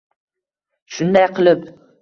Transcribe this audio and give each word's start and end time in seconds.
Shunday 0.95 1.31
qilib— 1.37 1.71